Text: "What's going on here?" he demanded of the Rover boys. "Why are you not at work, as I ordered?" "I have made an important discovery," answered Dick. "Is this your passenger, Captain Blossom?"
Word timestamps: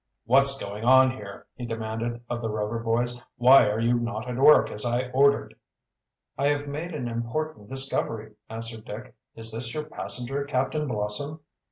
"What's 0.25 0.57
going 0.57 0.83
on 0.83 1.11
here?" 1.11 1.45
he 1.53 1.63
demanded 1.67 2.21
of 2.27 2.41
the 2.41 2.49
Rover 2.49 2.79
boys. 2.79 3.21
"Why 3.37 3.67
are 3.69 3.79
you 3.79 3.99
not 3.99 4.27
at 4.27 4.35
work, 4.39 4.71
as 4.71 4.83
I 4.83 5.11
ordered?" 5.11 5.53
"I 6.39 6.47
have 6.47 6.65
made 6.67 6.95
an 6.95 7.07
important 7.07 7.69
discovery," 7.69 8.33
answered 8.49 8.85
Dick. 8.85 9.13
"Is 9.35 9.51
this 9.51 9.75
your 9.75 9.83
passenger, 9.83 10.43
Captain 10.45 10.87
Blossom?" 10.87 11.41